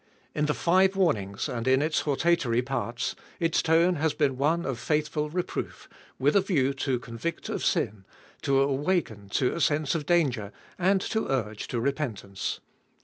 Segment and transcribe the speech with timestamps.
[0.33, 4.79] In the five warnings, and in its hortatory parts, its tone has been one of
[4.79, 8.05] faithful 550 ZTbe Iboltest of 2UI reproof, with a view to convict of sin,
[8.41, 12.59] to awaken to a sense of danger, and to urge to repentance.